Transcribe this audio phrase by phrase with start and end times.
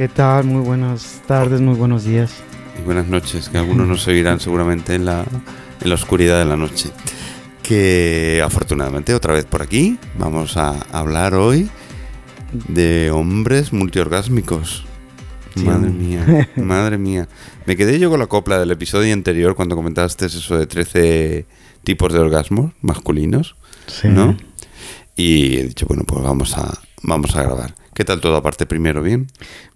[0.00, 0.44] ¿Qué tal?
[0.44, 2.32] Muy buenas tardes, muy buenos días.
[2.78, 5.26] Y buenas noches, que algunos nos oirán seguramente en la,
[5.78, 6.88] en la oscuridad de la noche.
[7.62, 11.68] Que afortunadamente otra vez por aquí vamos a hablar hoy
[12.68, 14.86] de hombres multiorgásmicos.
[15.54, 17.28] Sí, madre mía, madre mía.
[17.66, 21.44] Me quedé yo con la copla del episodio anterior cuando comentaste eso de 13
[21.84, 23.54] tipos de orgasmos masculinos,
[23.86, 24.08] Sí.
[24.08, 24.34] ¿no?
[25.14, 27.74] Y he dicho, bueno, pues vamos a, vamos a grabar.
[28.00, 29.02] ¿Qué tal todo aparte primero?
[29.02, 29.26] ¿Bien?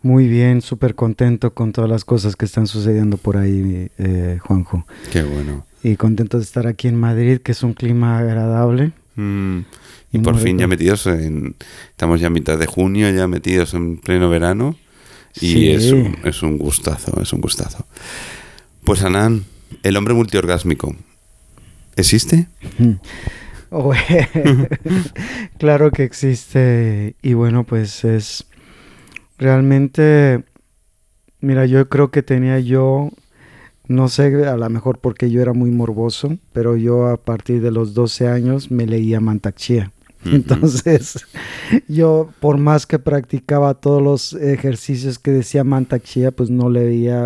[0.01, 4.87] Muy bien, súper contento con todas las cosas que están sucediendo por ahí, eh, Juanjo.
[5.13, 5.67] Qué bueno.
[5.83, 8.93] Y contento de estar aquí en Madrid, que es un clima agradable.
[9.17, 9.59] Mm,
[10.13, 11.55] y por fin ya metidos en...
[11.91, 14.75] Estamos ya a mitad de junio, ya metidos en pleno verano.
[15.35, 15.69] Y Sí.
[15.73, 17.85] es, un, es un gustazo, es un gustazo.
[18.85, 19.45] Pues Anán,
[19.83, 20.97] el hombre multiorgásmico,
[21.95, 22.47] ¿existe?
[23.77, 23.93] Oh,
[25.59, 27.17] claro que existe.
[27.23, 28.47] Y bueno, pues es
[29.37, 30.45] realmente,
[31.41, 33.11] mira, yo creo que tenía yo,
[33.89, 37.73] no sé, a lo mejor porque yo era muy morboso, pero yo a partir de
[37.73, 39.91] los 12 años me leía Mantakshia.
[40.25, 40.37] Ujú.
[40.37, 41.27] Entonces,
[41.89, 47.25] yo por más que practicaba todos los ejercicios que decía Mantakshia, pues no le veía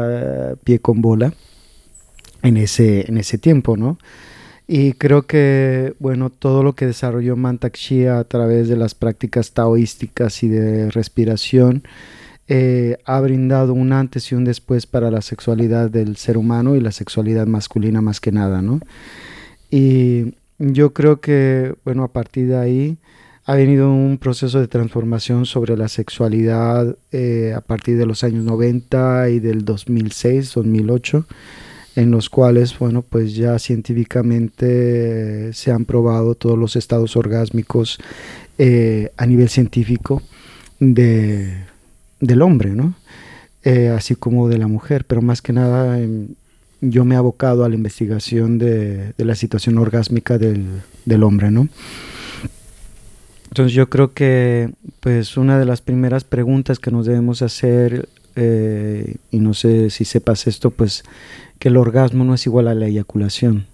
[0.52, 1.34] eh, pie con bola
[2.42, 3.98] en ese, en ese tiempo, ¿no?
[4.70, 9.52] Y creo que, bueno, todo lo que desarrolló Mantak Chia a través de las prácticas
[9.52, 11.84] taoísticas y de respiración
[12.48, 16.80] eh, ha brindado un antes y un después para la sexualidad del ser humano y
[16.80, 18.80] la sexualidad masculina más que nada, ¿no?
[19.70, 22.98] Y yo creo que, bueno, a partir de ahí
[23.46, 28.44] ha venido un proceso de transformación sobre la sexualidad eh, a partir de los años
[28.44, 31.24] 90 y del 2006, 2008
[31.98, 37.98] en los cuales, bueno, pues ya científicamente se han probado todos los estados orgásmicos
[38.56, 40.22] eh, a nivel científico
[40.78, 41.52] de,
[42.20, 42.94] del hombre, ¿no?
[43.64, 46.28] Eh, así como de la mujer, pero más que nada em,
[46.80, 50.66] yo me he abocado a la investigación de, de la situación orgásmica del,
[51.04, 51.68] del hombre, ¿no?
[53.48, 54.70] Entonces yo creo que
[55.00, 58.08] pues una de las primeras preguntas que nos debemos hacer,
[58.40, 61.02] eh, y no sé si sepas esto, pues
[61.58, 63.66] que el orgasmo no es igual a la eyaculación.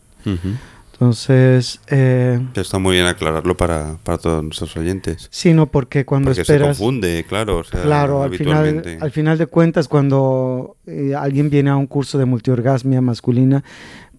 [0.93, 5.29] Entonces, eh, Está muy bien aclararlo para, para todos nuestros oyentes.
[5.31, 9.47] sino porque cuando Porque se confunde, claro, o sea, Claro, al final, al final de
[9.47, 13.65] cuentas, cuando eh, alguien viene a un curso de multiorgasmia masculina,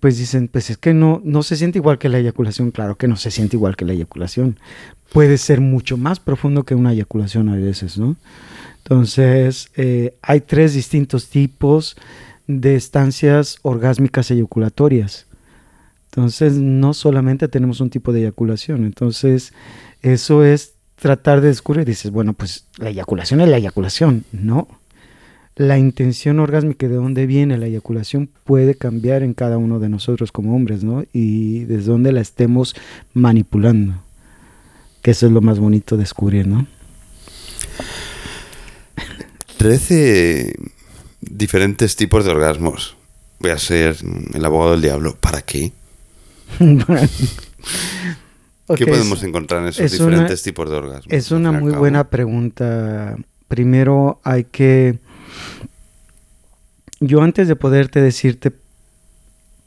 [0.01, 2.71] pues dicen, pues es que no, no se siente igual que la eyaculación.
[2.71, 4.59] Claro que no se siente igual que la eyaculación.
[5.13, 8.17] Puede ser mucho más profundo que una eyaculación a veces, ¿no?
[8.83, 11.95] Entonces, eh, hay tres distintos tipos
[12.47, 15.27] de estancias orgásmicas eyaculatorias.
[16.05, 18.85] Entonces, no solamente tenemos un tipo de eyaculación.
[18.85, 19.53] Entonces,
[20.01, 21.85] eso es tratar de descubrir.
[21.85, 24.23] Dices, bueno, pues la eyaculación es la eyaculación.
[24.31, 24.67] No.
[25.57, 30.31] La intención orgásmica, de dónde viene la eyaculación, puede cambiar en cada uno de nosotros
[30.31, 31.03] como hombres, ¿no?
[31.13, 32.75] Y desde dónde la estemos
[33.13, 33.95] manipulando.
[35.01, 36.67] Que eso es lo más bonito de descubrir, ¿no?
[39.57, 40.74] 13
[41.29, 42.95] diferentes tipos de orgasmos.
[43.39, 43.97] Voy a ser
[44.33, 45.15] el abogado del diablo.
[45.19, 45.71] ¿Para qué?
[48.75, 51.13] ¿Qué podemos encontrar en esos es una- diferentes tipos de orgasmos?
[51.13, 51.81] Es una muy cabo?
[51.81, 53.15] buena pregunta.
[53.47, 54.97] Primero hay que...
[56.99, 58.51] Yo antes de poderte decirte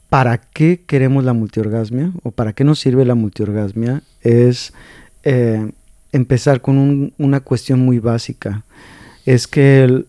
[0.09, 4.73] para qué queremos la multiorgasmia o para qué nos sirve la multiorgasmia, es
[5.23, 5.71] eh,
[6.11, 8.63] empezar con un- una cuestión muy básica.
[9.25, 10.07] Es que el-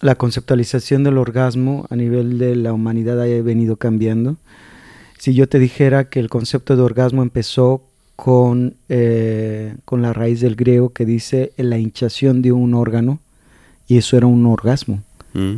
[0.00, 4.36] la conceptualización del orgasmo a nivel de la humanidad haya venido cambiando.
[5.18, 7.82] Si yo te dijera que el concepto de orgasmo empezó
[8.14, 13.20] con, eh, con la raíz del griego que dice la hinchación de un órgano,
[13.86, 15.02] y eso era un orgasmo,
[15.34, 15.56] Mm.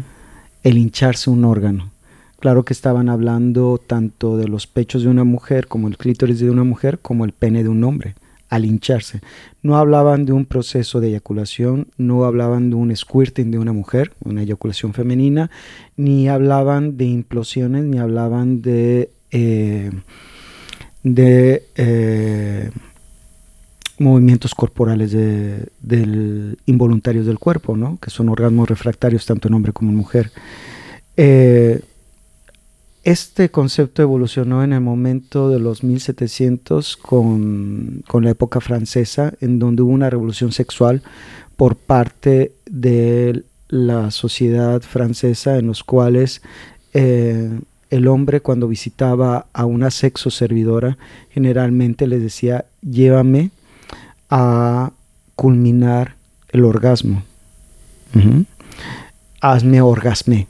[0.65, 1.91] el hincharse un órgano.
[2.39, 6.51] Claro que estaban hablando tanto de los pechos de una mujer, como el clítoris de
[6.51, 8.15] una mujer, como el pene de un hombre,
[8.51, 9.21] al hincharse.
[9.63, 14.13] No hablaban de un proceso de eyaculación, no hablaban de un squirting de una mujer,
[14.25, 15.51] una eyaculación femenina,
[15.97, 19.91] ni hablaban de implosiones, ni hablaban de, eh,
[21.05, 22.71] de eh,
[23.99, 27.99] movimientos corporales de- del, involuntarios del cuerpo, ¿no?
[28.03, 30.33] que son orgasmos refractarios tanto en hombre como en mujer.
[31.17, 31.81] Eh,
[33.11, 39.59] este concepto evolucionó en el momento de los 1700 con, con la época francesa, en
[39.59, 41.03] donde hubo una revolución sexual
[41.57, 46.43] por parte de la sociedad francesa, en los cuales
[46.95, 47.51] eh,
[47.91, 50.97] el hombre cuando visitaba a una sexo servidora,
[51.31, 53.51] generalmente les decía, llévame
[54.29, 54.93] a
[55.35, 56.15] culminar
[56.51, 57.23] el orgasmo.
[59.41, 60.47] Hazme orgasme.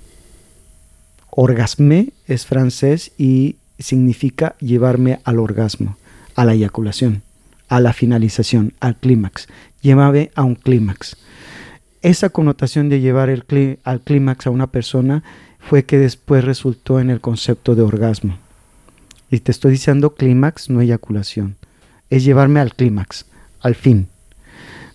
[1.30, 5.97] Orgasme es francés y significa llevarme al orgasmo,
[6.35, 7.23] a la eyaculación,
[7.69, 9.49] a la finalización, al clímax.
[9.81, 11.17] Llévame a un clímax.
[12.03, 13.44] Esa connotación de llevar el
[13.85, 15.23] al clímax a una persona
[15.59, 18.38] fue que después resultó en el concepto de orgasmo.
[19.31, 21.56] Y te estoy diciendo clímax, no eyaculación.
[22.09, 23.27] Es llevarme al clímax,
[23.61, 24.09] al fin.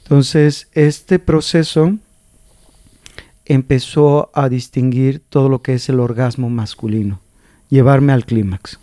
[0.04, 1.98] Entonces, este proceso
[3.46, 7.22] empezó a distinguir todo lo que es el orgasmo masculino,
[7.70, 8.80] llevarme al clímax.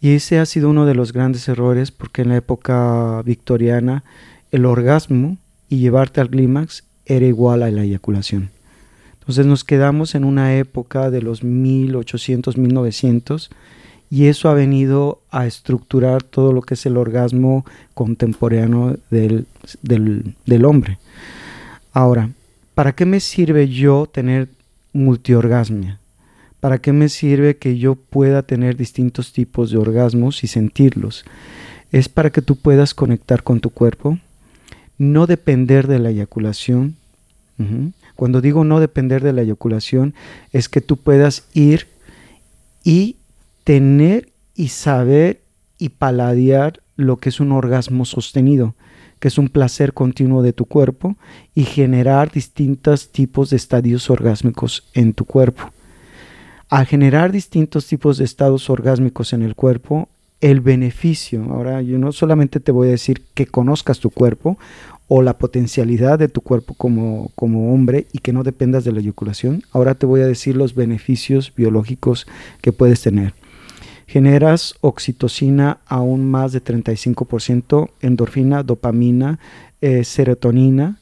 [0.00, 4.02] Y ese ha sido uno de los grandes errores porque en la época victoriana
[4.50, 5.36] el orgasmo
[5.68, 8.50] y llevarte al clímax era igual a la eyaculación.
[9.20, 13.50] Entonces nos quedamos en una época de los 1800, 1900
[14.10, 17.64] y eso ha venido a estructurar todo lo que es el orgasmo
[17.94, 19.46] contemporáneo del,
[19.82, 20.98] del hombre.
[21.92, 22.30] Ahora,
[22.74, 24.48] ¿para qué me sirve yo tener
[24.92, 25.99] multiorgasmia?
[26.60, 31.24] ¿Para qué me sirve que yo pueda tener distintos tipos de orgasmos y sentirlos?
[31.90, 34.18] Es para que tú puedas conectar con tu cuerpo,
[34.98, 36.96] no depender de la eyaculación.
[38.16, 40.14] Cuando digo no depender de la eyaculación,
[40.52, 41.88] es que tú puedas ir
[42.84, 43.16] y
[43.64, 45.42] tener y saber
[45.78, 48.74] y paladear lo que es un orgasmo sostenido
[49.20, 51.16] que es un placer continuo de tu cuerpo,
[51.54, 55.70] y generar distintos tipos de estadios orgásmicos en tu cuerpo.
[56.70, 60.08] Al generar distintos tipos de estados orgásmicos en el cuerpo,
[60.40, 64.56] el beneficio, ahora yo no solamente te voy a decir que conozcas tu cuerpo
[65.08, 69.00] o la potencialidad de tu cuerpo como, como hombre y que no dependas de la
[69.00, 72.28] eyaculación, ahora te voy a decir los beneficios biológicos
[72.62, 73.34] que puedes tener.
[74.06, 79.40] Generas oxitocina aún más de 35%, endorfina, dopamina,
[79.80, 81.00] eh, serotonina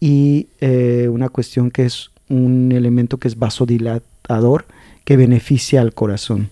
[0.00, 4.64] y eh, una cuestión que es un elemento que es vasodilatador
[5.04, 6.50] que beneficia al corazón.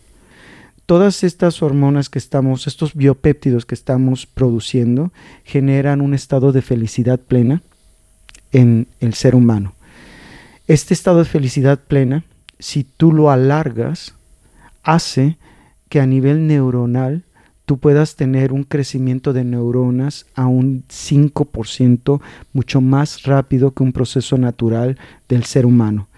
[0.86, 5.12] Todas estas hormonas que estamos, estos biopéptidos que estamos produciendo,
[5.44, 7.62] generan un estado de felicidad plena
[8.50, 9.74] en el ser humano.
[10.66, 12.24] Este estado de felicidad plena,
[12.58, 14.14] si tú lo alargas,
[14.82, 15.38] hace
[15.88, 17.24] que a nivel neuronal
[17.64, 22.20] tú puedas tener un crecimiento de neuronas a un 5%
[22.52, 26.08] mucho más rápido que un proceso natural del ser humano.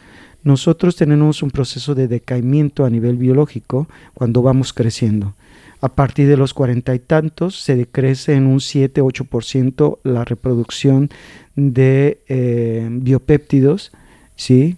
[0.44, 5.34] Nosotros tenemos un proceso de decaimiento a nivel biológico cuando vamos creciendo.
[5.80, 11.10] A partir de los cuarenta y tantos se decrece en un 7-8% la reproducción
[11.56, 13.92] de eh, biopéptidos
[14.36, 14.76] ¿sí?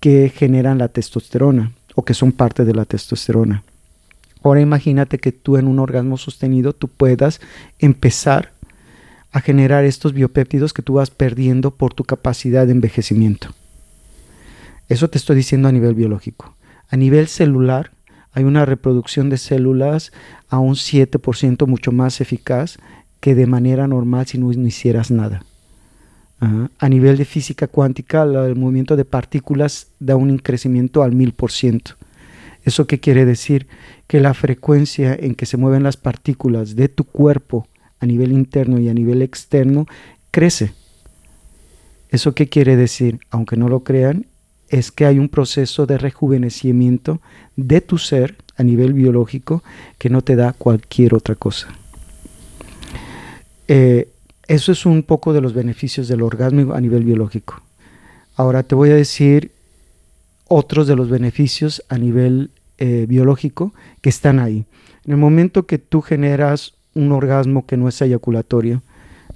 [0.00, 3.64] que generan la testosterona o que son parte de la testosterona.
[4.42, 7.40] Ahora imagínate que tú en un orgasmo sostenido tú puedas
[7.78, 8.52] empezar
[9.32, 13.54] a generar estos biopéptidos que tú vas perdiendo por tu capacidad de envejecimiento.
[14.92, 16.54] Eso te estoy diciendo a nivel biológico.
[16.90, 17.92] A nivel celular
[18.32, 20.12] hay una reproducción de células
[20.50, 22.76] a un 7% mucho más eficaz
[23.18, 25.44] que de manera normal si no, hicieras nada.
[26.78, 31.94] A nivel de física cuántica, el movimiento de partículas da un crecimiento al 1000%.
[32.62, 33.68] ¿Eso qué quiere decir?
[34.06, 37.66] Que la frecuencia en que se mueven las partículas de tu cuerpo
[37.98, 39.86] a nivel interno y a nivel externo
[40.30, 40.74] crece.
[42.10, 43.20] ¿Eso qué quiere decir?
[43.30, 44.26] Aunque no lo crean,
[44.72, 47.20] es que hay un proceso de rejuvenecimiento
[47.56, 49.62] de tu ser a nivel biológico
[49.98, 51.68] que no te da cualquier otra cosa.
[53.68, 54.08] Eh,
[54.48, 57.62] eso es un poco de los beneficios del orgasmo a nivel biológico.
[58.34, 59.52] Ahora te voy a decir
[60.48, 64.64] otros de los beneficios a nivel eh, biológico que están ahí.
[65.04, 68.82] En el momento que tú generas un orgasmo que no es eyaculatorio,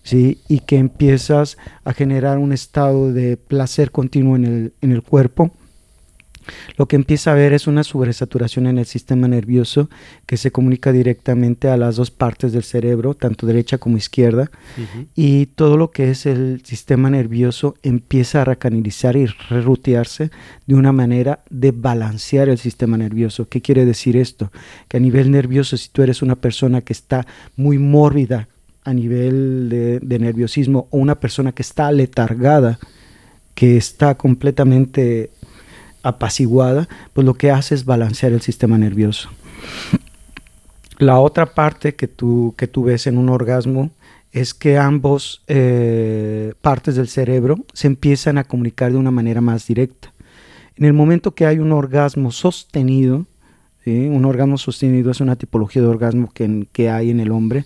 [0.07, 0.41] ¿sí?
[0.49, 5.53] y que empiezas a generar un estado de placer continuo en el, en el cuerpo,
[6.77, 9.91] lo que empieza a haber es una sobresaturación en el sistema nervioso
[10.27, 14.51] que se comunica directamente a las dos partes del cerebro, tanto derecha como izquierda,
[15.17, 20.31] y todo lo que es el sistema nervioso empieza a recanalizar y rerutearse
[20.67, 23.49] de una manera de balancear el sistema nervioso.
[23.49, 24.53] ¿Qué quiere decir esto?
[24.87, 28.49] Que a nivel nervioso, si tú eres una persona que está muy mórbida
[28.87, 32.79] a nivel de, nerviosismo o una persona que está letargada,
[33.57, 35.31] que está completamente
[36.05, 39.29] apaciguada, pues lo que hace es balancear el sistema nervioso.
[40.99, 43.91] La otra parte que tú, que tú ves en un orgasmo
[44.31, 49.67] es que ambos eh, partes del cerebro se empiezan a comunicar de una manera más
[49.67, 50.13] directa.
[50.77, 53.27] En el momento que hay un orgasmo sostenido,
[53.85, 57.65] un orgasmo sostenido es una tipología de orgasmo que, que hay en el hombre,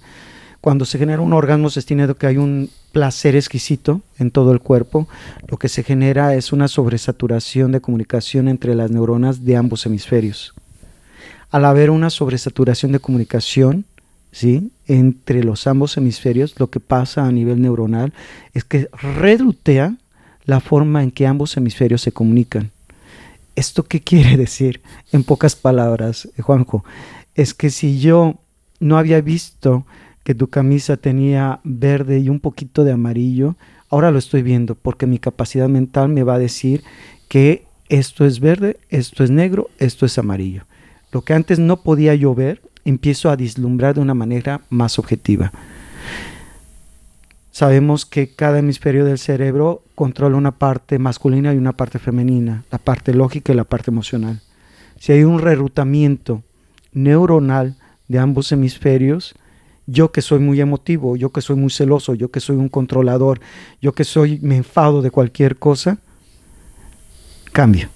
[0.60, 4.60] Cuando se genera un orgasmo se tiene que hay un placer exquisito en todo el
[4.60, 5.08] cuerpo.
[5.48, 10.54] Lo que se genera es una sobresaturación de comunicación entre las neuronas de ambos hemisferios.
[11.50, 13.84] Al haber una sobresaturación de comunicación,
[14.32, 14.70] ¿sí?
[14.86, 18.12] entre los ambos hemisferios, lo que pasa a nivel neuronal
[18.52, 19.96] es que redutea
[20.44, 22.70] la forma en que ambos hemisferios se comunican.
[23.56, 24.80] ¿Esto qué quiere decir?
[25.12, 26.84] En pocas palabras, eh, Juanjo,
[27.34, 28.36] es que si yo
[28.78, 29.86] no había visto
[30.30, 33.56] que tu camisa tenía verde y un poquito de amarillo,
[33.88, 36.84] ahora lo estoy viendo porque mi capacidad mental me va a decir
[37.26, 40.66] que esto es verde, esto es negro, esto es amarillo.
[41.10, 45.50] Lo que antes no podía yo ver, empiezo a vislumbrar de una manera más objetiva.
[47.50, 52.78] Sabemos que cada hemisferio del cerebro controla una parte masculina y una parte femenina, la
[52.78, 54.42] parte lógica y la parte emocional.
[54.96, 56.44] Si hay un rerutamiento
[56.92, 57.74] neuronal
[58.06, 59.34] de ambos hemisferios,
[59.90, 63.40] yo que soy muy emotivo, yo que soy muy celoso, yo que soy un controlador,
[63.80, 65.98] yo que soy me enfado de cualquier cosa,
[67.52, 67.88] cambio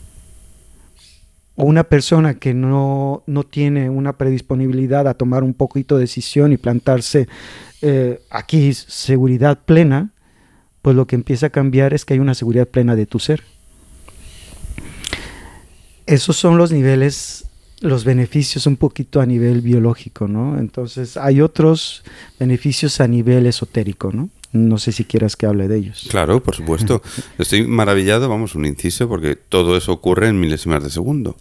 [1.57, 6.57] o una persona que no, tiene una predisponibilidad a tomar un poquito de decisión y
[6.57, 7.29] plantarse
[7.81, 10.11] eh, aquí seguridad plena,
[10.83, 13.45] pues lo que empieza a cambiar es que hay una seguridad plena de tu ser.
[16.07, 17.47] Esos son los niveles,
[17.81, 20.59] los beneficios un poquito a nivel biológico, ¿no?
[20.59, 22.03] Entonces hay otros
[22.39, 24.31] beneficios a nivel esotérico, ¿no?
[24.53, 26.07] No sé si quieras que hable de ellos.
[26.09, 27.03] Claro, por supuesto.
[27.39, 31.37] Estoy maravillado, vamos, un inciso, porque todo eso ocurre en milésimas de segundo.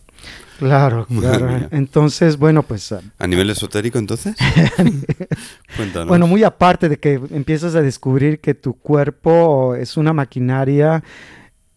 [0.57, 1.67] Claro, claro.
[1.71, 2.91] Entonces, bueno, pues...
[2.91, 4.35] Ah, ¿A nivel esotérico entonces?
[5.75, 6.07] Cuéntanos.
[6.07, 11.03] Bueno, muy aparte de que empiezas a descubrir que tu cuerpo es una maquinaria,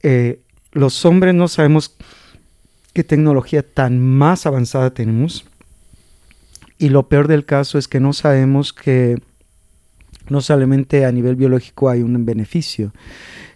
[0.02, 0.40] eh,
[0.72, 1.88] los hombres no sabemos
[2.96, 5.44] qué tecnología tan más avanzada tenemos.
[6.78, 9.18] Y lo peor del caso es que no sabemos que
[10.30, 12.94] no solamente a nivel biológico hay un beneficio.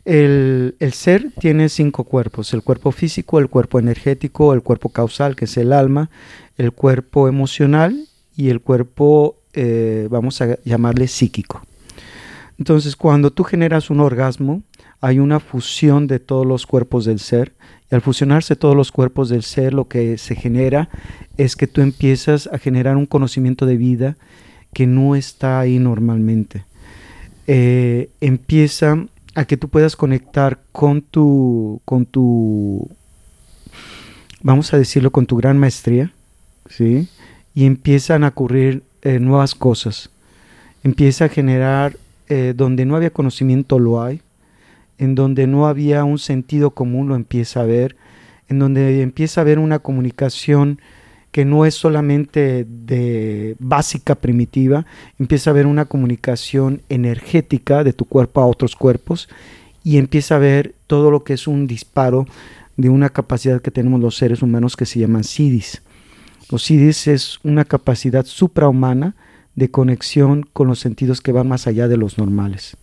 [0.05, 5.47] El, ser tiene cinco cuerpos, el cuerpo físico, el cuerpo energético, el cuerpo causal, que
[5.47, 6.11] es el alma,
[6.59, 11.63] el cuerpo emocional y el cuerpo, eh, vamos a llamarle psíquico.
[12.59, 14.63] Entonces, cuando tú generas un orgasmo,
[15.01, 17.55] hay una fusión de todos los cuerpos del ser.
[17.91, 20.89] Al fusionarse todos los cuerpos del ser, lo que se genera
[21.37, 24.17] es que tú empiezas a generar un conocimiento de vida
[24.73, 26.65] que no está ahí normalmente.
[27.47, 32.89] Eh, empieza a que tú puedas conectar con tu, con tu,
[34.43, 36.13] vamos a decirlo, con tu gran maestría,
[36.69, 37.09] ¿sí?
[37.55, 40.11] Y empiezan a ocurrir eh, nuevas cosas.
[40.85, 41.97] Empieza a generar,
[42.29, 44.21] eh, donde no había conocimiento lo hay,
[45.01, 47.97] en donde no había un sentido común lo empieza a ver,
[48.49, 50.79] en donde empieza a haber una comunicación
[51.33, 54.85] que no es solamente de básica primitiva,
[55.19, 59.31] empieza a haber una comunicación energética de tu cuerpo a otros cuerpos
[59.83, 62.27] y empieza a ver todo lo que es un disparo
[62.77, 65.81] de una capacidad que tenemos los seres humanos que se llaman CIDIS.
[66.51, 69.15] Los CIDIS es una capacidad suprahumana
[69.55, 72.77] de conexión con los sentidos que van más allá de los normales.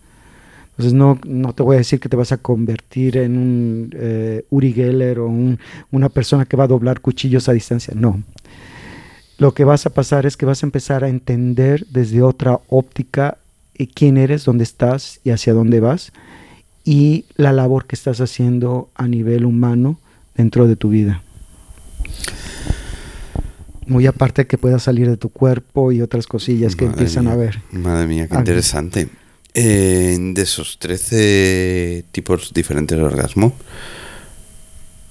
[0.78, 4.44] Entonces no, no te voy a decir que te vas a convertir en un eh,
[4.48, 5.28] Uri Geller o
[5.90, 7.94] una persona que va a doblar cuchillos a distancia.
[7.96, 8.22] No.
[9.38, 13.38] Lo que vas a pasar es que vas a empezar a entender desde otra óptica
[13.74, 16.12] eh, quién eres, dónde estás y hacia dónde vas
[16.84, 19.98] y la labor que estás haciendo a nivel humano
[20.36, 21.24] dentro de tu vida.
[23.84, 27.62] Muy aparte que puedas salir de tu cuerpo y otras cosillas que empiezan a ver.
[27.72, 29.08] Madre mía, qué interesante
[29.62, 33.54] de esos 13 tipos diferentes de orgasmo,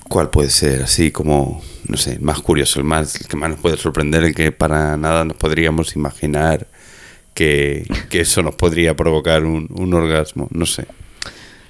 [0.08, 3.60] ¿cuál puede ser así como, no sé, más curioso, el, más, el que más nos
[3.60, 6.68] puede sorprender, el que para nada nos podríamos imaginar
[7.34, 10.48] que, eso nos podría provocar un, orgasmo?
[10.51, 10.88] No sé.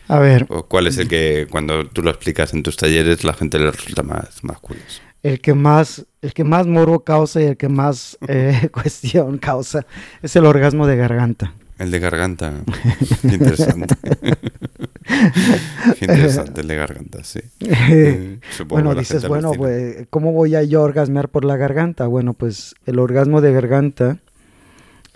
[0.08, 0.48] A ver.
[0.68, 4.04] ¿Cuál es el que cuando tú lo explicas en tus talleres la gente le resulta
[4.04, 5.02] más, más curioso?
[5.24, 9.86] El que más, el que más morbo causa y el que más eh, cuestión causa
[10.22, 11.54] es el orgasmo de garganta.
[11.78, 12.54] El de garganta.
[13.22, 13.96] Qué interesante.
[16.00, 17.40] Qué interesante el de garganta, sí.
[17.60, 22.08] Eh, bueno, dices, bueno, pues, ¿cómo voy a yo orgasmear por la garganta?
[22.08, 24.20] Bueno, pues el orgasmo de garganta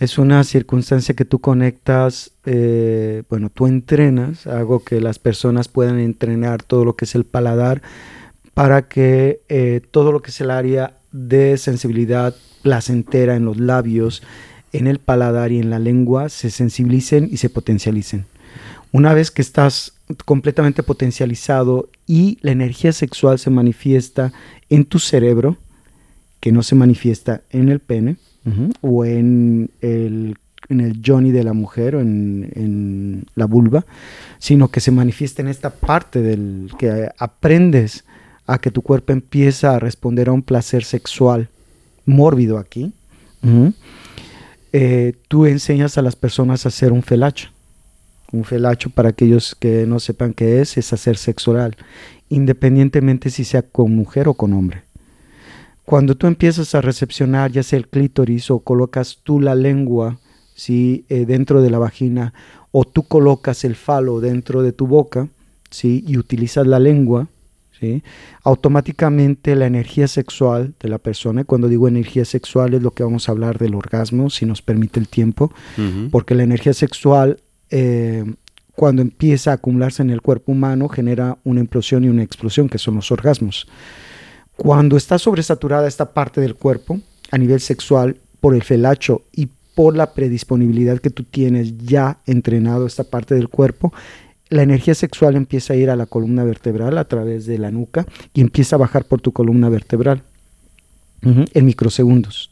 [0.01, 5.99] es una circunstancia que tú conectas, eh, bueno, tú entrenas, hago que las personas puedan
[5.99, 7.83] entrenar todo lo que es el paladar
[8.55, 14.23] para que eh, todo lo que es el área de sensibilidad placentera en los labios,
[14.73, 18.25] en el paladar y en la lengua se sensibilicen y se potencialicen.
[18.91, 19.93] Una vez que estás
[20.25, 24.33] completamente potencializado y la energía sexual se manifiesta
[24.69, 25.57] en tu cerebro,
[26.39, 28.17] que no se manifiesta en el pene
[28.81, 30.35] o en el,
[30.69, 33.85] en el Johnny de la mujer o en, en, la vulva,
[34.39, 38.03] sino que se manifiesta en esta parte del que aprendes
[38.47, 41.49] a que tu cuerpo empieza a responder a un placer sexual
[42.05, 42.91] mórbido aquí.
[44.73, 47.49] Eh, tú enseñas a las personas a hacer un felacho.
[48.31, 51.75] Un felacho, para aquellos que no sepan qué es, es hacer sexo oral,
[52.29, 54.83] independientemente si sea con mujer o con hombre.
[55.83, 60.19] Cuando tú empiezas a recepcionar ya sea el clítoris o colocas tú la lengua
[60.55, 61.05] ¿sí?
[61.09, 62.33] Eh, dentro de la vagina
[62.71, 65.27] o tú colocas el falo dentro de tu boca
[65.69, 66.03] ¿sí?
[66.07, 67.27] y utilizas la lengua,
[67.81, 68.03] ¿sí?
[68.43, 73.27] automáticamente la energía sexual de la persona, cuando digo energía sexual es lo que vamos
[73.27, 75.51] a hablar del orgasmo, si nos permite el tiempo,
[76.11, 78.23] porque la energía sexual eh,
[78.75, 82.77] cuando empieza a acumularse en el cuerpo humano genera una implosión y una explosión, que
[82.77, 83.67] son los orgasmos.
[84.55, 86.99] Cuando está sobresaturada esta parte del cuerpo
[87.31, 92.85] a nivel sexual por el felacho y por la predisponibilidad que tú tienes ya entrenado
[92.85, 93.93] esta parte del cuerpo,
[94.51, 98.05] la energía sexual empieza a ir a la columna vertebral a través de la nuca
[98.33, 100.23] y empieza a bajar por tu columna vertebral
[101.23, 102.51] en microsegundos.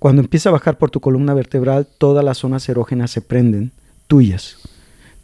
[0.00, 3.70] Cuando empieza a bajar por tu columna vertebral, todas las zonas erógenas se prenden,
[4.08, 4.56] tuyas.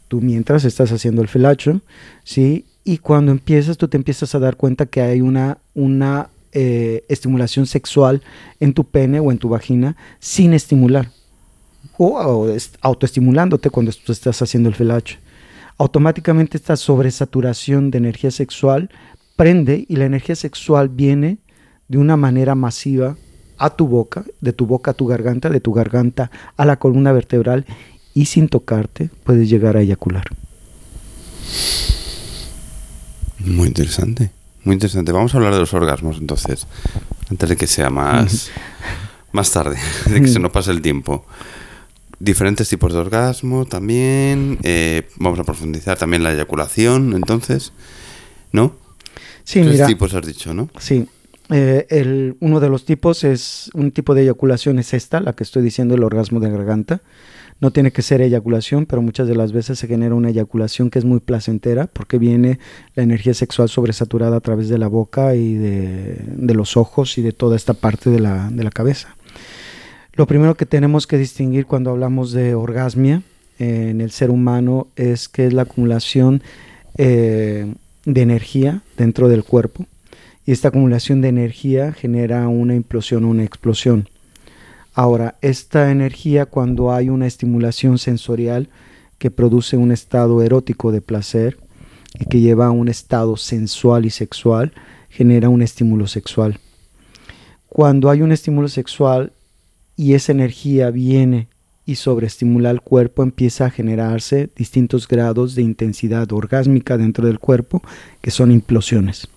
[0.07, 1.81] Tú mientras estás haciendo el felacho,
[2.23, 2.65] ¿sí?
[2.85, 7.65] Y cuando empiezas, tú te empiezas a dar cuenta que hay una, una eh, estimulación
[7.65, 8.21] sexual
[8.61, 11.09] en tu pene o en tu vagina sin estimular.
[11.97, 12.47] O,
[12.79, 15.17] autoestimulándote cuando tú estás haciendo el felacho.
[15.77, 18.89] Automáticamente esta sobresaturación de energía sexual
[19.35, 21.39] prende y la energía sexual viene
[21.87, 23.17] de una manera masiva
[23.57, 27.11] a tu boca, de tu boca a tu garganta, de tu garganta a la columna
[27.11, 27.65] vertebral
[28.13, 30.25] y sin tocarte puedes llegar a eyacular.
[33.39, 34.31] Muy interesante,
[34.63, 35.11] muy interesante.
[35.11, 36.67] Vamos a hablar de los orgasmos entonces,
[37.29, 38.49] antes de que sea más,
[39.31, 39.77] más tarde,
[40.09, 41.25] de que se nos pase el tiempo.
[42.25, 44.57] Diferentes tipos de orgasmo también.
[44.63, 47.71] Eh, vamos a profundizar también la eyaculación, entonces,
[48.51, 48.73] ¿no?
[49.43, 50.69] Sí, Tres tipos has dicho, ¿no?
[50.79, 51.07] Sí.
[51.51, 55.43] Eh, el, uno de los tipos es, un tipo de eyaculación es esta, la que
[55.43, 57.03] estoy diciendo, el orgasmo de garganta.
[57.61, 60.97] No tiene que ser eyaculación, pero muchas de las veces se genera una eyaculación que
[60.97, 62.57] es muy placentera porque viene
[62.95, 67.33] la energía sexual sobresaturada a través de la boca y de, los ojos y de
[67.33, 69.15] toda esta parte de la, cabeza.
[70.15, 73.21] Lo primero que tenemos que distinguir cuando hablamos de orgasmia
[73.59, 76.41] eh, en el ser humano es que es la acumulación
[76.97, 77.73] eh,
[78.05, 79.85] de energía dentro del cuerpo
[80.45, 84.07] y esta acumulación de energía genera una implosión o una explosión.
[84.93, 88.69] Ahora, esta energía cuando hay una estimulación sensorial
[89.17, 91.57] que produce un estado erótico de placer
[92.17, 94.71] y que lleva a un estado sensual y sexual,
[95.09, 96.59] genera un estímulo sexual.
[97.67, 99.33] Cuando hay un estímulo sexual
[99.95, 101.47] y esa energía viene
[101.85, 107.81] y sobreestimula el cuerpo, empieza a generarse distintos grados de intensidad orgásmica dentro del cuerpo,
[108.21, 109.27] que son implosiones.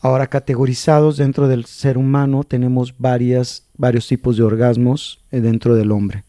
[0.00, 5.92] Ahora, categorizados dentro del ser humano, tenemos varias, varios tipos de orgasmos eh, dentro del
[5.92, 6.24] hombre.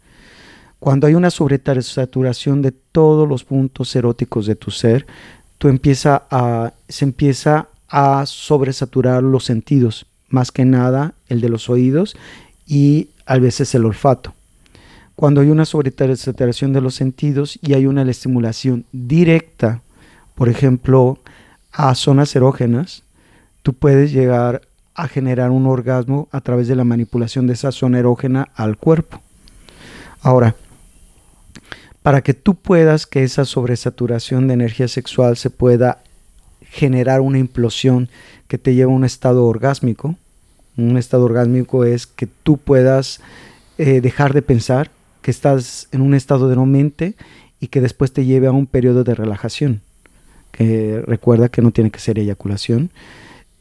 [0.79, 5.07] Cuando hay una sobresaturación de todos los puntos eróticos de tu ser,
[5.57, 11.69] tú empieza a, se empieza a sobresaturar los sentidos, más que nada el de los
[11.69, 12.15] oídos
[12.67, 14.33] y a veces el olfato.
[15.15, 19.81] Cuando hay una sobresaturación de los sentidos y hay una estimulación directa,
[20.35, 21.19] por ejemplo,
[21.71, 23.03] a zonas erógenas,
[23.63, 24.61] tú puedes llegar
[24.93, 29.21] a generar un orgasmo a través de la manipulación de esa zona erógena al cuerpo.
[30.21, 30.55] Ahora,
[32.01, 36.03] para que tú puedas que esa sobresaturación de energía sexual se pueda
[36.61, 38.09] generar una implosión
[38.47, 40.15] que te lleve a un estado orgásmico,
[40.77, 43.21] un estado orgásmico es que tú puedas
[43.77, 47.15] eh, dejar de pensar, que estás en un estado de no mente
[47.59, 49.81] y que después te lleve a un periodo de relajación.
[50.51, 52.89] Que recuerda que no tiene que ser eyaculación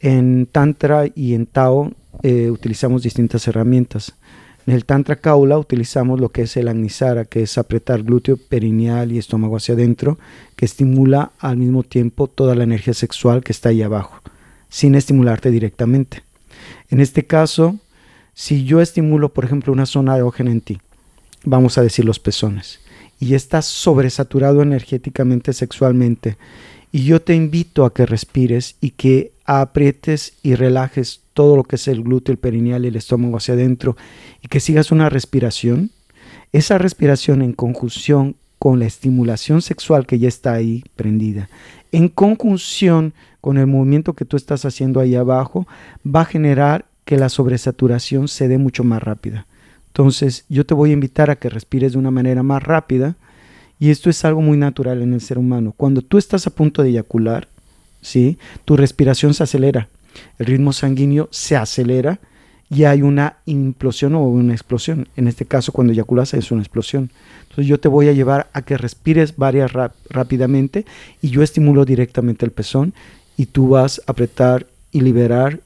[0.05, 1.91] en Tantra y en Tao
[2.23, 4.13] eh, utilizamos distintas herramientas.
[4.67, 9.13] En el Tantra Kaula utilizamos lo que es el Agnisara, que es apretar glúteo, perineal
[9.13, 10.19] y estómago hacia adentro,
[10.57, 14.21] que estimula al mismo tiempo toda la energía sexual que está ahí abajo,
[14.69, 16.23] sin estimularte directamente.
[16.91, 17.79] En este caso,
[18.35, 20.81] si yo estimulo, por ejemplo, una zona erógena en ti,
[21.45, 22.81] vamos a decir los pezones,
[23.21, 26.37] y estás sobresaturado energéticamente, sexualmente,
[26.93, 31.77] y yo te invito a que respires y que aprietes y relajes todo lo que
[31.77, 33.97] es el glúteo, el perineal el estómago hacia adentro
[34.43, 35.91] y que sigas una respiración.
[36.53, 41.49] Esa respiración en conjunción con la estimulación sexual que ya está ahí prendida,
[41.93, 45.67] en conjunción con el movimiento que tú estás haciendo ahí abajo,
[46.05, 49.47] va a generar que la sobresaturación se dé mucho más rápida.
[49.89, 53.17] Entonces, yo te voy a invitar a que respires de una manera más rápida
[53.79, 55.75] y esto es algo muy natural en el ser humano.
[55.77, 57.49] Cuando tú estás a punto de eyacular,
[58.01, 58.39] ¿sí?
[58.65, 59.89] Tu respiración se acelera,
[60.39, 62.19] el ritmo sanguíneo se acelera
[62.71, 65.09] y hay una implosión o una explosión.
[65.17, 67.11] En este caso, cuando eyaculas es una explosión.
[67.55, 69.71] Entonces yo te voy a llevar a que respires varias
[70.11, 70.85] rápidamente
[71.23, 72.95] y yo estimulo directamente el pezón
[73.37, 75.61] y tú vas a apretar y liberar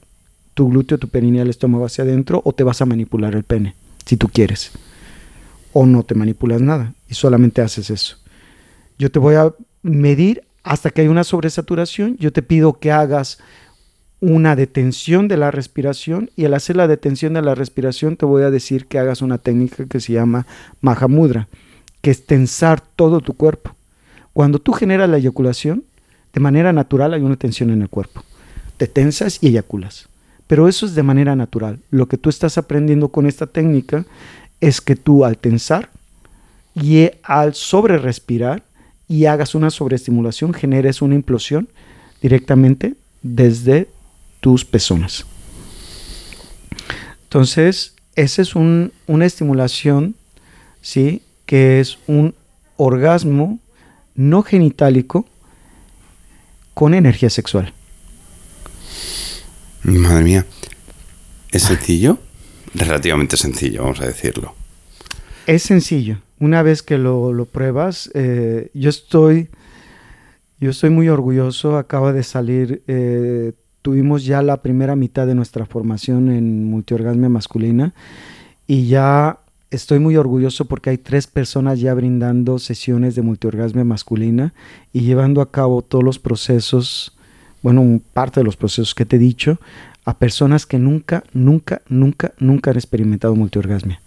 [0.53, 3.73] tu glúteo, tu perineal, estómago hacia adentro o te vas a manipular el pene
[4.05, 4.71] si tú quieres.
[5.73, 8.17] O no te manipulas nada y solamente haces eso.
[8.99, 12.17] Yo te voy a medir hasta que hay una sobresaturación.
[12.17, 13.39] Yo te pido que hagas
[14.19, 18.43] una detención de la respiración y al hacer la detención de la respiración te voy
[18.43, 20.45] a decir que hagas una técnica que se llama
[20.81, 21.47] Mahamudra,
[22.01, 23.75] que es tensar todo tu cuerpo.
[24.33, 25.83] Cuando tú generas la eyaculación,
[26.33, 28.23] de manera natural hay una tensión en el cuerpo.
[28.77, 30.07] Te tensas y eyaculas.
[30.47, 31.79] Pero eso es de manera natural.
[31.91, 34.05] Lo que tú estás aprendiendo con esta técnica
[34.61, 35.89] es que tú al tensar
[36.73, 38.63] y al sobre respirar
[39.07, 41.67] y hagas una sobreestimulación, generes una implosión
[42.21, 43.89] directamente desde
[44.39, 45.25] tus pezones.
[47.23, 50.15] Entonces, esa es una estimulación,
[50.81, 51.21] ¿sí?
[51.49, 52.35] Que es un
[52.77, 53.57] orgasmo
[54.13, 55.25] no genitálico
[56.75, 57.73] con energía sexual.
[59.81, 60.45] Madre mía.
[61.51, 62.19] ¿Es sencillo?
[62.75, 64.53] Relativamente sencillo, vamos a decirlo.
[65.47, 66.19] Es sencillo.
[66.39, 69.49] Una vez que lo, pruebas, eh, yo estoy.
[70.59, 71.79] Yo estoy muy orgulloso.
[71.79, 72.83] Acaba de salir.
[72.85, 77.95] Eh, tuvimos ya la primera mitad de nuestra formación en multiorgasmia masculina.
[78.67, 79.39] Y ya
[79.71, 84.53] estoy muy orgulloso porque hay tres personas ya brindando sesiones de multiorgasmia masculina
[84.93, 87.13] y llevando a cabo todos los procesos
[87.61, 89.59] bueno, parte de los procesos que te he dicho,
[90.05, 94.01] a personas que nunca, nunca, nunca, nunca han experimentado multiorgasmia.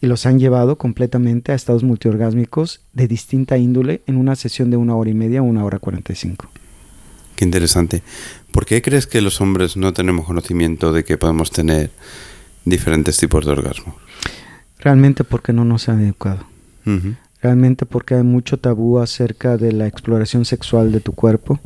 [0.00, 4.76] Y los han llevado completamente a estados multiorgásmicos de distinta índole en una sesión de
[4.76, 6.48] una hora y media o una hora cuarenta y cinco.
[7.36, 8.02] Qué interesante.
[8.50, 11.90] ¿Por qué crees que los hombres no tenemos conocimiento de que podemos tener
[12.64, 13.94] diferentes tipos de orgasmos?
[14.82, 16.44] Realmente porque no nos han educado.
[17.40, 21.60] Realmente porque hay mucho tabú acerca de la exploración sexual de tu cuerpo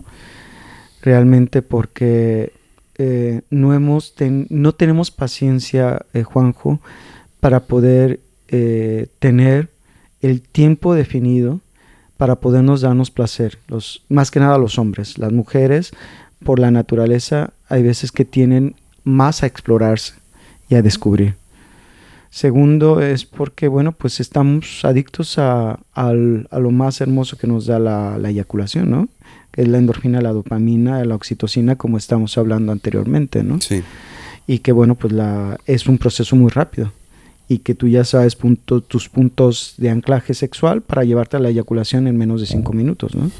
[1.07, 2.52] realmente porque
[2.98, 4.12] eh, no, hemos
[4.48, 6.81] no tenemos paciencia, eh, Juanjo,
[7.38, 9.70] para poder eh, tener
[10.20, 11.61] el tiempo definido
[12.16, 15.16] para podernos darnos placer, los, más que nada los hombres.
[15.16, 15.92] Las mujeres,
[16.42, 18.74] por la naturaleza, hay veces que tienen
[19.05, 20.14] más a explorarse
[20.68, 21.37] y a descubrir.
[22.37, 25.79] Segundo es porque, bueno, pues estamos adictos a,
[26.12, 29.09] lo más hermoso que nos da la, la eyaculación, ¿no?
[29.55, 33.59] es la endorfina, la dopamina, la oxitocina, como estamos hablando anteriormente, ¿no?
[33.62, 33.83] Sí.
[34.46, 36.92] Y que bueno, pues la, es un proceso muy rápido
[37.49, 41.49] y que tú ya sabes punto, tus puntos de anclaje sexual para llevarte a la
[41.49, 43.31] eyaculación en menos de cinco minutos, ¿no?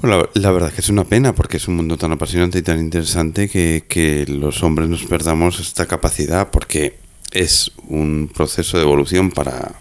[0.00, 2.62] Bueno, la, verdad es que es una pena porque es un mundo tan apasionante y
[2.62, 6.98] tan interesante que, que los hombres nos perdamos esta capacidad porque
[7.32, 9.72] es un proceso de evolución para,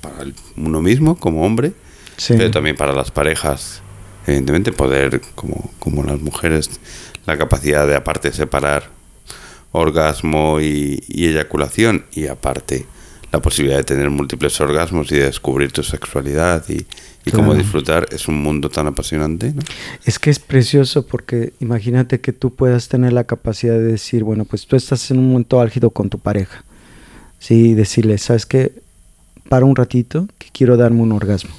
[0.00, 1.72] para uno mismo como hombre
[2.28, 3.82] pero también para las parejas,
[4.26, 6.70] evidentemente, poder, como, como las mujeres,
[7.26, 8.90] la capacidad de aparte separar
[9.72, 12.86] orgasmo y, eyaculación y aparte
[13.32, 16.86] la posibilidad de tener múltiples orgasmos y de descubrir tu sexualidad y,
[17.30, 19.54] cómo disfrutar es un mundo tan apasionante.
[20.04, 24.44] Es que es precioso porque imagínate que tú puedas tener la capacidad de decir, bueno,
[24.44, 26.64] pues tú estás en un momento álgido con tu pareja.
[27.38, 28.72] Sí, decirle, ¿sabes qué?
[29.48, 31.50] Para un ratito que quiero darme un orgasmo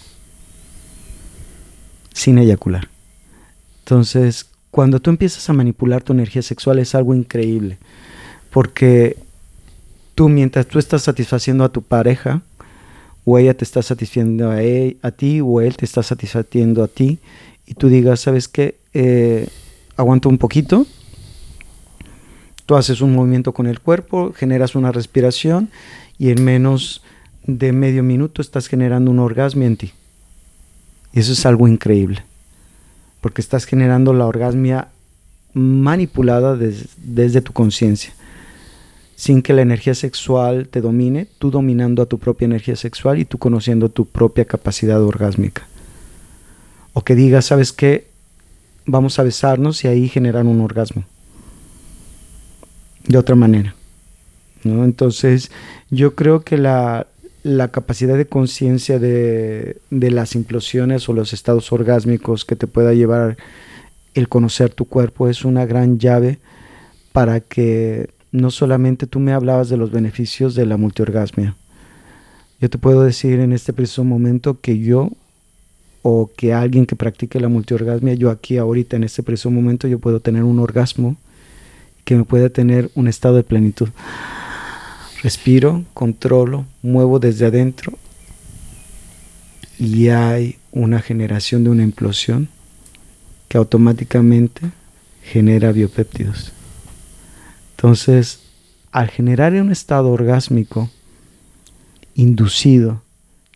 [2.13, 2.89] sin eyacular.
[3.80, 7.78] Entonces, cuando tú empiezas a manipular tu energía sexual es algo increíble,
[8.49, 9.17] porque
[10.15, 12.41] tú mientras tú estás satisfaciendo a tu pareja,
[13.25, 16.88] o ella te está satisfaciendo a, él, a ti, o él te está satisfaciendo a
[16.88, 17.19] ti,
[17.65, 18.75] y tú digas, ¿sabes qué?
[18.93, 19.47] Eh,
[19.95, 20.86] aguanto un poquito,
[22.65, 25.69] tú haces un movimiento con el cuerpo, generas una respiración,
[26.17, 27.01] y en menos
[27.45, 29.93] de medio minuto estás generando un orgasmo en ti.
[31.13, 32.23] Y eso es algo increíble,
[33.21, 34.89] porque estás generando la orgasmia
[35.53, 38.13] manipulada desde tu conciencia,
[39.23, 43.23] sin que la energía sexual te domine, tú dominando a tu propia energía sexual y
[43.23, 45.65] tú conociendo tu propia capacidad orgásmica.
[46.91, 48.07] O que digas, ¿sabes qué?
[48.86, 51.05] Vamos a besarnos y ahí generar un orgasmo.
[53.07, 53.75] De otra manera.
[54.65, 54.83] ¿no?
[54.83, 55.51] Entonces,
[55.89, 57.07] yo creo que la,
[57.43, 63.38] la capacidad de conciencia de, las implosiones o los estados orgásmicos que te pueda llevar
[64.15, 66.39] el conocer tu cuerpo es una gran llave
[67.13, 71.55] para que no solamente tú me hablabas de los beneficios de la multiorgasmia.
[72.59, 75.11] Yo te puedo decir en este preciso momento que yo
[76.01, 79.99] o que alguien que practique la multiorgasmia, yo aquí ahorita en este preciso momento yo
[79.99, 81.15] puedo tener un orgasmo
[82.05, 83.89] que me puede tener un estado de plenitud.
[85.21, 87.93] Respiro, controlo, muevo desde adentro
[89.77, 92.49] y hay una generación de una implosión
[93.47, 94.71] que automáticamente
[95.21, 96.51] genera biopéptidos.
[97.83, 98.39] Entonces,
[98.93, 100.89] al generar un estado orgásmico
[102.15, 103.01] inducido,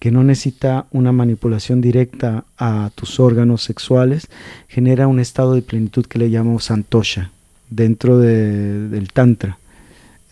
[0.01, 4.27] que no necesita una manipulación directa a tus órganos sexuales,
[4.67, 7.31] genera un estado de plenitud que le llamamos santosha
[7.69, 9.59] dentro del tantra,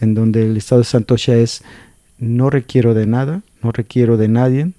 [0.01, 1.63] en donde el estado de santosha es
[2.19, 4.71] no requiero de nada, no requiero de nadie,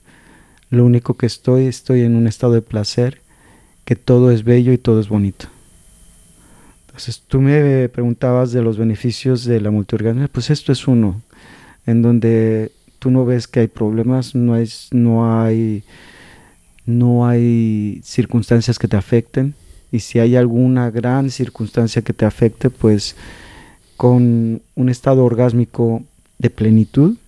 [0.68, 3.22] lo único que estoy, estoy en un estado de placer,
[3.86, 5.48] que todo es bello y todo es bonito.
[6.96, 11.20] Entonces tú me preguntabas de los beneficios de la multiorganismo, pues esto es uno,
[11.84, 15.84] en donde tú no ves que hay problemas, no hay, no hay,
[16.86, 19.52] no hay circunstancias que te afecten,
[19.92, 23.14] y si hay alguna gran circunstancia que te afecte, pues
[23.98, 26.02] con un estado orgásmico
[26.38, 27.18] de plenitud,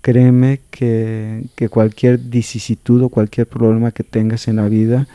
[0.00, 5.08] créeme que, que cualquier vicisitud o cualquier problema que tengas en la vida,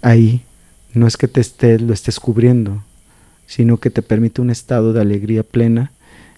[0.00, 0.42] ahí
[0.98, 2.82] no es que te esté, lo estés cubriendo,
[3.46, 5.92] sino que te permite un estado de alegría plena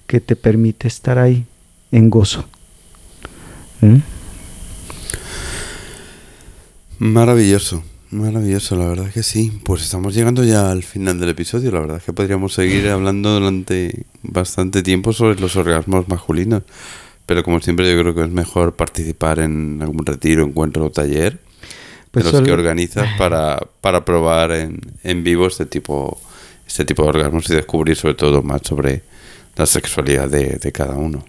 [0.07, 1.47] que te permite estar ahí
[1.93, 2.45] en gozo.
[3.83, 4.01] ¿Eh?
[6.99, 9.53] Maravilloso, maravilloso, la verdad que sí.
[9.65, 14.05] Pues estamos llegando ya al final del episodio, la verdad que podríamos seguir hablando durante
[14.23, 16.63] bastante tiempo sobre los orgasmos masculinos.
[17.25, 21.41] Pero como siempre yo creo que es mejor participar en algún retiro, encuentro o taller
[22.11, 26.21] pues de los que organizas para, para probar en, en vivo este tipo,
[26.67, 29.03] este tipo de orgasmos y descubrir sobre todo más sobre
[29.57, 31.25] la sexualidad de, de cada uno.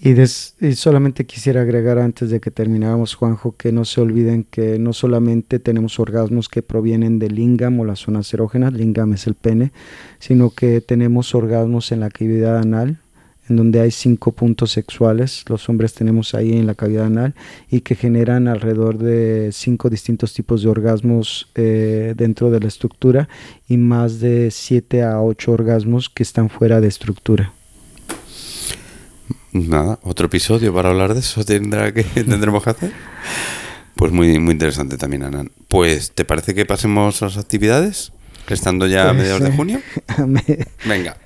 [0.00, 4.78] Y, y, solamente quisiera agregar antes de que termináramos, Juanjo, que no se olviden que
[4.78, 9.34] no solamente tenemos orgasmos que provienen del lingam o las zonas erógenas, lingam es el
[9.34, 9.72] pene,
[10.18, 12.98] sino que tenemos orgasmos en la cavidad anal,
[13.48, 17.34] en donde hay cinco puntos sexuales, los hombres tenemos ahí en la cavidad anal,
[17.70, 23.28] y que generan alrededor de cinco distintos tipos de orgasmos eh, dentro de la estructura
[23.68, 27.52] y más de siete a ocho orgasmos que están fuera de estructura.
[29.52, 32.92] Nada, otro episodio para hablar de eso tendrá que tendremos que hacer.
[33.94, 35.52] Pues muy, muy interesante también, Anan.
[35.68, 38.12] Pues, ¿te parece que pasemos a las actividades?
[38.48, 39.80] Estando ya a pues, mediados de eh, junio.
[40.84, 41.16] Venga.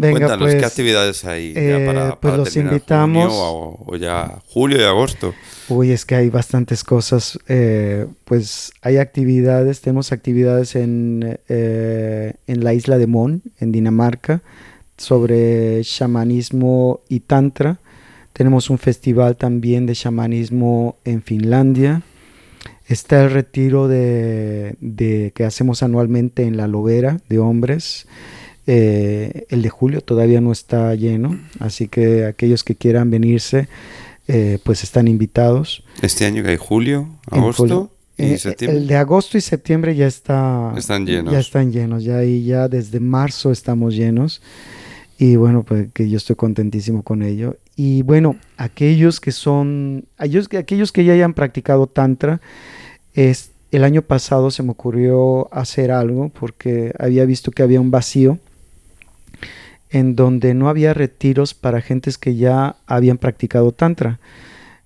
[0.00, 3.32] Venga, Cuéntanos, ¿qué pues, actividades hay eh, para, pues los invitamos.
[3.34, 5.34] o, ya julio y agosto?
[5.68, 7.36] Uy, es que hay bastantes cosas.
[7.48, 14.40] Eh, pues hay actividades, tenemos actividades en, eh, en la isla de Mon, en Dinamarca,
[14.96, 17.80] sobre chamanismo y tantra.
[18.32, 22.02] Tenemos un festival también de chamanismo en Finlandia.
[22.86, 28.06] Está el retiro de, de que hacemos anualmente en la Lobera de hombres.
[28.70, 33.66] Eh, el de julio todavía no está lleno, así que aquellos que quieran venirse,
[34.26, 35.82] eh, pues están invitados.
[36.02, 37.90] Este año que hay julio, agosto.
[38.18, 38.78] y eh, septiembre.
[38.78, 40.74] El de agosto y septiembre ya está.
[40.76, 41.32] Están llenos.
[41.32, 44.42] Ya están llenos, ya y ya desde marzo estamos llenos.
[45.18, 47.56] Y bueno, pues que yo estoy contentísimo con ello.
[47.74, 52.42] Y bueno, aquellos que son, aquellos, aquellos que ya hayan practicado Tantra,
[53.14, 57.90] es, el año pasado se me ocurrió hacer algo porque había visto que había un
[57.90, 58.38] vacío
[59.90, 64.20] en donde no había retiros para gentes que ya habían practicado tantra.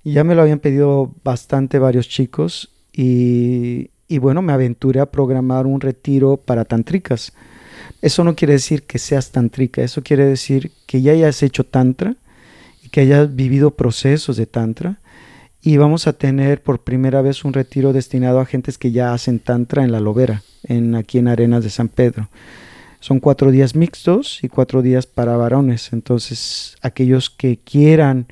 [0.05, 3.89] Ya me lo habían pedido bastante varios chicos y,
[4.19, 7.33] bueno, me aventuré a programar un retiro para tantricas.
[8.01, 12.17] Eso no quiere decir que seas tantrica, eso quiere decir que ya hayas hecho tantra
[12.83, 14.99] y que hayas vivido procesos de tantra.
[15.65, 19.39] Y vamos a tener por primera vez un retiro destinado a gentes que ya hacen
[19.39, 22.29] tantra en la Lobera, en, aquí en Arenas de San Pedro.
[23.03, 25.93] Son cuatro días mixtos y cuatro días para varones.
[25.93, 28.27] Entonces, aquellos que quieran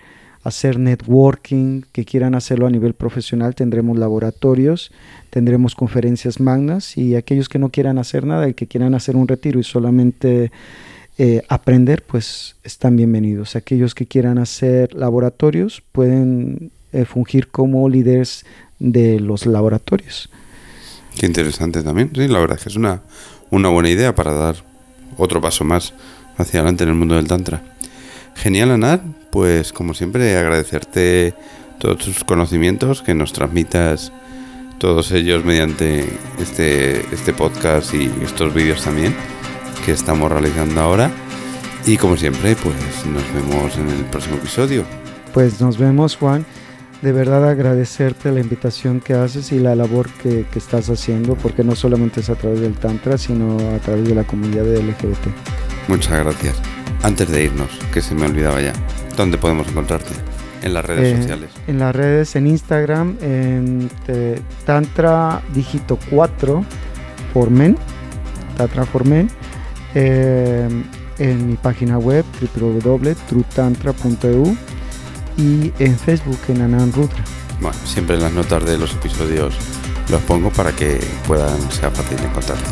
[0.44, 4.92] hacer networking, que quieran hacerlo a nivel profesional, tendremos laboratorios,
[5.30, 9.26] tendremos conferencias magnas y aquellos que no quieran hacer nada y que quieran hacer un
[9.26, 10.52] retiro y solamente
[11.18, 13.56] eh, aprender, pues están bienvenidos.
[13.56, 18.46] Aquellos que quieran hacer laboratorios pueden eh, fungir como líderes
[18.78, 20.30] de los laboratorios.
[21.18, 23.02] Qué interesante también, sí, la verdad es que es una,
[23.50, 24.56] una buena idea para dar
[25.16, 25.92] otro paso más
[26.36, 27.62] hacia adelante en el mundo del Tantra.
[28.34, 29.00] Genial, Anar.
[29.30, 31.34] Pues como siempre, agradecerte
[31.78, 34.12] todos tus conocimientos, que nos transmitas
[34.78, 36.04] todos ellos mediante
[36.38, 39.14] este, este podcast y estos vídeos también
[39.84, 41.10] que estamos realizando ahora.
[41.86, 42.74] Y como siempre, pues
[43.06, 44.84] nos vemos en el próximo episodio.
[45.32, 46.44] Pues nos vemos, Juan.
[47.02, 51.64] De verdad agradecerte la invitación que haces y la labor que, que estás haciendo, porque
[51.64, 55.28] no solamente es a través del Tantra, sino a través de la comunidad de LGBT.
[55.88, 56.56] Muchas gracias.
[57.02, 58.74] Antes de irnos, que se me olvidaba ya,
[59.16, 60.10] ¿dónde podemos encontrarte?
[60.62, 61.50] En las redes Eh, sociales.
[61.66, 66.62] En las redes, en Instagram, en te- Tantra Dígito 4
[67.32, 67.78] for Men,
[68.58, 69.30] Tantra for Men,
[69.94, 70.68] eh,
[71.18, 72.26] en mi página web
[72.60, 74.54] www.trutantra.eu
[75.40, 77.24] y en Facebook en Anan Rudra.
[77.60, 79.54] Bueno, siempre en las notas de los episodios
[80.08, 82.70] los pongo para que puedan, sea fácil encontrarte.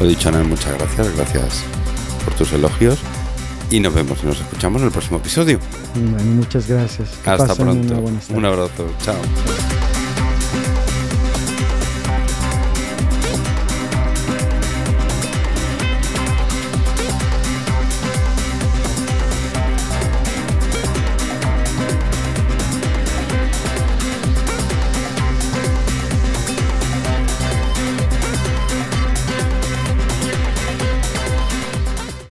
[0.00, 1.16] Lo dicho, Ana, muchas gracias.
[1.16, 1.64] Gracias
[2.24, 2.98] por tus elogios.
[3.70, 5.58] Y nos vemos y nos escuchamos en el próximo episodio.
[5.94, 7.08] Bueno, muchas gracias.
[7.24, 7.94] Hasta pronto.
[8.30, 8.86] Un abrazo.
[9.02, 9.73] Chao.